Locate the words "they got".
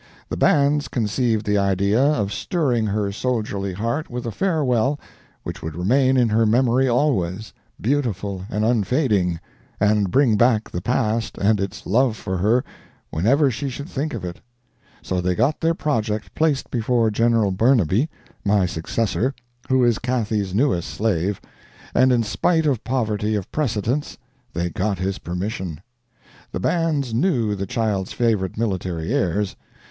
15.21-15.61, 24.51-24.97